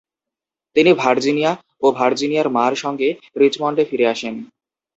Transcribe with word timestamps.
তিনি 0.75 0.91
ভার্জিনিয়া 0.93 1.51
ও 1.81 1.87
ভার্জিনিয়ার 1.91 2.47
মার 2.49 2.73
সঙ্গে 2.75 3.09
রিচমন্ডে 3.41 3.83
ফিরে 3.89 4.05
আসেন। 4.13 4.35